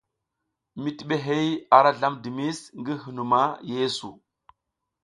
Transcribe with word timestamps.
Mitibihey 0.81 1.47
ara 1.77 1.91
zlam 1.97 2.15
dimis 2.23 2.59
ngi 2.79 2.93
hinuma 3.01 3.41
yeesu. 3.71 4.11